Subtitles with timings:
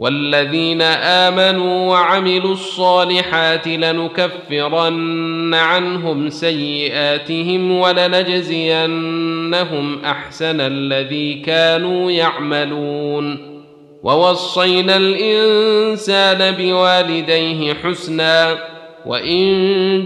[0.00, 13.50] والذين امنوا وعملوا الصالحات لنكفرن عنهم سيئاتهم ولنجزينهم احسن الذي كانوا يعملون
[14.02, 18.58] ووصينا الانسان بوالديه حسنا
[19.06, 19.48] وان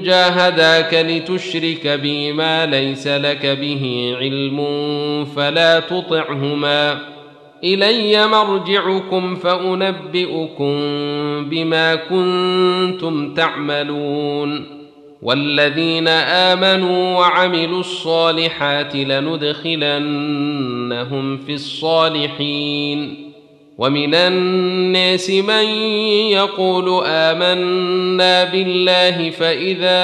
[0.03, 4.55] جاهداك لتشرك بي ما ليس لك به علم
[5.37, 6.99] فلا تطعهما
[7.65, 10.77] الي مرجعكم فانبئكم
[11.51, 14.65] بما كنتم تعملون
[15.23, 23.25] والذين امنوا وعملوا الصالحات لندخلنهم في الصالحين
[23.79, 25.65] ومن الناس من
[26.31, 29.95] يقول امنا بالله فاذا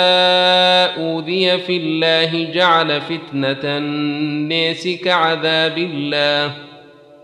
[1.01, 6.55] اوذي في الله جعل فتنه الناس كعذاب الله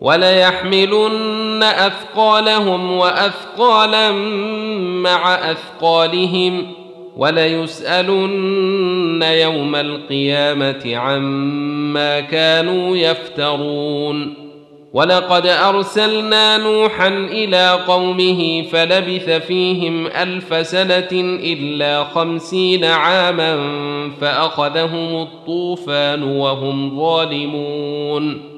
[0.00, 4.12] وليحملن اثقالهم واثقالا
[5.02, 6.66] مع اثقالهم
[7.16, 14.34] وليسالن يوم القيامه عما كانوا يفترون
[14.92, 21.08] ولقد ارسلنا نوحا الى قومه فلبث فيهم الف سنه
[21.52, 23.58] الا خمسين عاما
[24.20, 28.57] فاخذهم الطوفان وهم ظالمون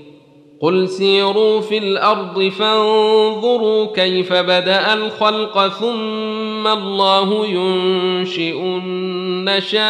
[0.61, 9.83] قل سيروا في الارض فانظروا كيف بدا الخلق ثم الله ينشئ النشاءه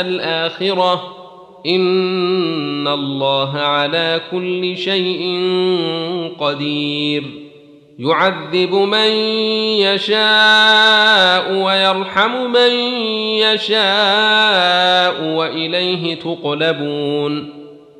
[0.00, 1.14] الاخره
[1.66, 5.38] ان الله على كل شيء
[6.40, 7.22] قدير
[7.98, 9.10] يعذب من
[9.80, 12.70] يشاء ويرحم من
[13.40, 17.57] يشاء واليه تقلبون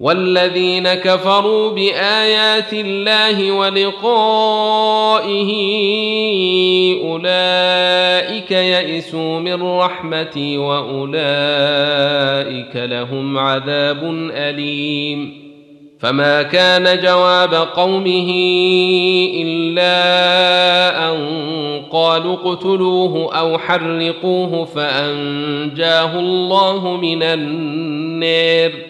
[0.00, 4.00] والذين كفروا بايات الله ولقائه
[7.10, 14.04] اولئك يئسوا من رحمتي واولئك لهم عذاب
[14.34, 15.40] اليم
[16.00, 18.32] فما كان جواب قومه
[19.44, 19.92] الا
[21.12, 21.20] ان
[21.92, 28.89] قالوا اقتلوه او حرقوه فانجاه الله من النار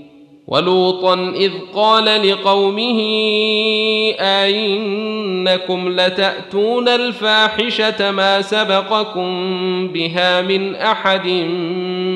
[0.51, 2.99] ولوطا اذ قال لقومه
[4.19, 9.31] ائنكم لتاتون الفاحشه ما سبقكم
[9.87, 11.27] بها من احد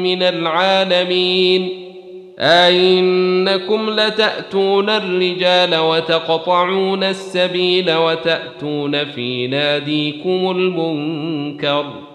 [0.03, 1.69] من العالمين
[2.39, 12.14] أئنكم لتأتون الرجال وتقطعون السبيل وتأتون في ناديكم المنكر ۖ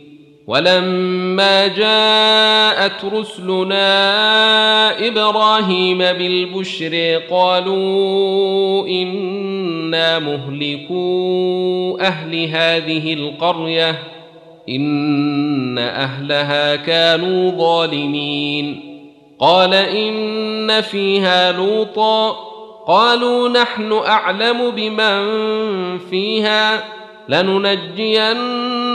[0.47, 3.97] ولما جاءت رسلنا
[5.07, 13.99] ابراهيم بالبشر قالوا انا مهلكو اهل هذه القريه
[14.69, 18.81] ان اهلها كانوا ظالمين
[19.39, 22.31] قال ان فيها لوطا
[22.87, 25.19] قالوا نحن اعلم بمن
[26.09, 26.83] فيها
[27.29, 28.70] لننجين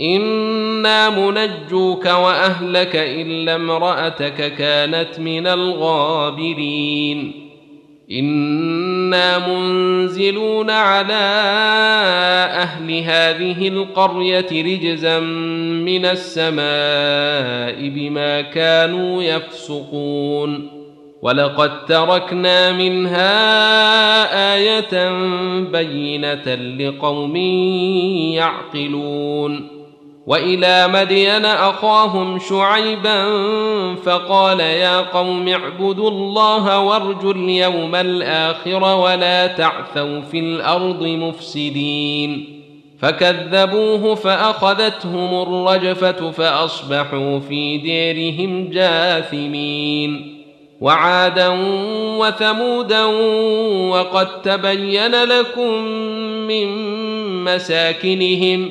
[0.00, 7.32] انا منجوك واهلك الا امراتك كانت من الغابرين
[8.10, 11.12] انا منزلون على
[12.62, 20.68] اهل هذه القريه رجزا من السماء بما كانوا يفسقون
[21.22, 23.40] ولقد تركنا منها
[24.54, 25.10] ايه
[25.60, 27.36] بينه لقوم
[28.36, 29.79] يعقلون
[30.30, 33.24] والى مدين اخاهم شعيبا
[33.94, 42.62] فقال يا قوم اعبدوا الله وارجوا اليوم الاخر ولا تعثوا في الارض مفسدين
[43.00, 50.42] فكذبوه فاخذتهم الرجفه فاصبحوا في ديرهم جاثمين
[50.80, 51.48] وعادا
[52.18, 53.04] وثمودا
[53.90, 55.74] وقد تبين لكم
[56.48, 56.68] من
[57.44, 58.70] مساكنهم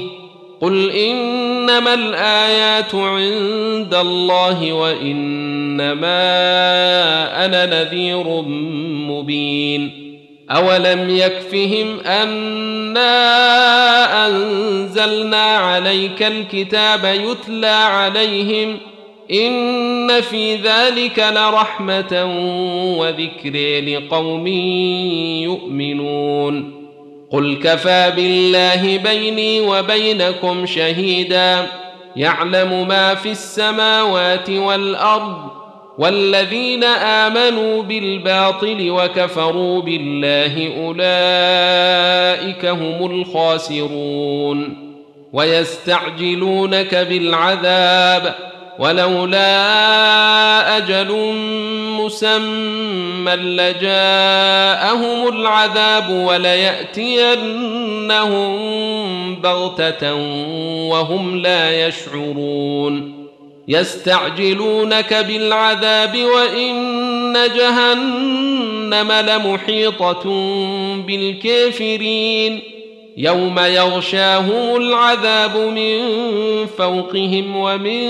[0.60, 6.20] قل انما الايات عند الله وانما
[7.44, 8.42] انا نذير
[9.12, 10.04] مبين
[10.50, 13.06] اولم يكفهم انا
[14.26, 18.93] انزلنا عليك الكتاب يتلى عليهم ۖ
[19.30, 22.24] ان في ذلك لرحمه
[22.98, 24.46] وذكر لقوم
[25.46, 26.84] يؤمنون
[27.30, 31.66] قل كفى بالله بيني وبينكم شهيدا
[32.16, 35.36] يعلم ما في السماوات والارض
[35.98, 44.76] والذين امنوا بالباطل وكفروا بالله اولئك هم الخاسرون
[45.32, 48.34] ويستعجلونك بالعذاب
[48.78, 49.46] ولولا
[50.76, 51.16] اجل
[52.04, 57.56] مسمى لجاءهم العذاب ولياتينهم
[59.40, 60.14] بغته
[60.90, 63.24] وهم لا يشعرون
[63.68, 70.22] يستعجلونك بالعذاب وان جهنم لمحيطه
[71.06, 72.73] بالكافرين
[73.16, 75.98] يوم يغشاهم العذاب من
[76.78, 78.02] فوقهم ومن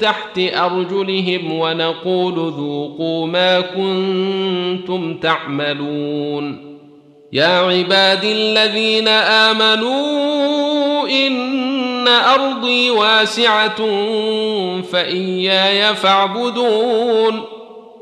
[0.00, 6.70] تحت ارجلهم ونقول ذوقوا ما كنتم تعملون
[7.32, 13.80] يا عباد الذين امنوا ان ارضي واسعه
[14.92, 17.40] فاياي فاعبدون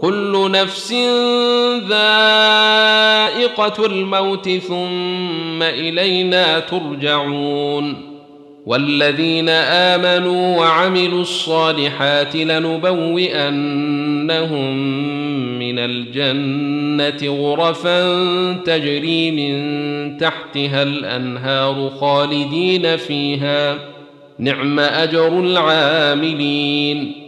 [0.00, 0.92] كل نفس
[1.88, 7.96] ذائقة الموت ثم إلينا ترجعون
[8.66, 12.88] والذين آمنوا وعملوا الصالحات لنبوئنهم
[15.58, 18.00] من الجنة غرفا
[18.52, 19.54] تجري من
[20.18, 23.78] تحتها الأنهار خالدين فيها
[24.38, 27.27] نعم أجر العاملين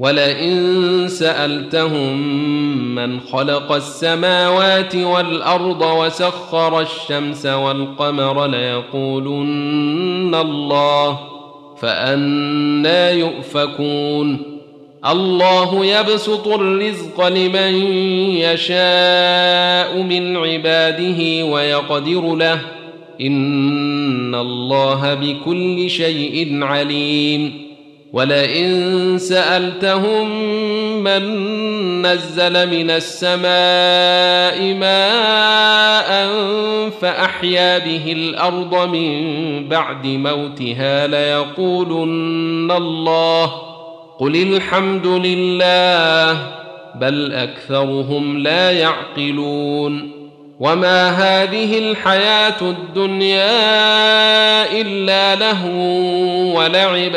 [0.00, 2.14] ولئن سالتهم
[2.94, 11.18] من خلق السماوات والارض وسخر الشمس والقمر ليقولن الله
[11.80, 14.58] فانا يؤفكون
[15.10, 17.74] الله يبسط الرزق لمن
[18.36, 22.60] يشاء من عباده ويقدر له
[23.20, 27.69] ان الله بكل شيء عليم
[28.12, 30.30] ولئن سألتهم
[31.04, 31.22] من
[32.06, 36.28] نزل من السماء ماء
[36.90, 39.30] فأحيا به الأرض من
[39.68, 43.52] بعد موتها ليقولن الله
[44.18, 46.38] قل الحمد لله
[46.94, 50.10] بل أكثرهم لا يعقلون
[50.60, 53.92] وما هذه الحياة الدنيا
[54.80, 55.78] إلا لهو
[56.58, 57.16] ولعب ۖ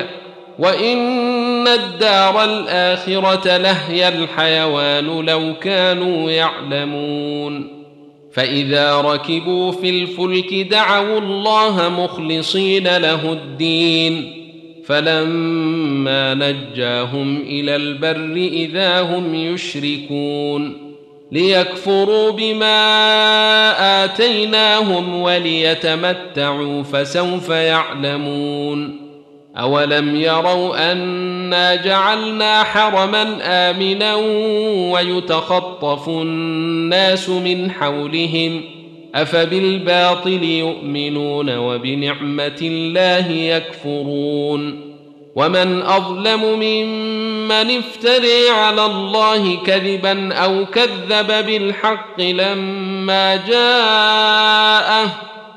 [0.60, 7.68] وان الدار الاخره لهي الحيوان لو كانوا يعلمون
[8.34, 14.40] فاذا ركبوا في الفلك دعوا الله مخلصين له الدين
[14.86, 20.94] فلما نجاهم الى البر اذا هم يشركون
[21.32, 22.80] ليكفروا بما
[24.06, 29.03] اتيناهم وليتمتعوا فسوف يعلمون
[29.56, 34.16] أولم يروا أنا جعلنا حرما آمنا
[34.94, 38.62] ويتخطف الناس من حولهم
[39.16, 44.94] أفبالباطل يؤمنون وبنعمة الله يكفرون
[45.36, 55.16] ومن أظلم ممن افتري على الله كذبا أو كذب بالحق لما جاءه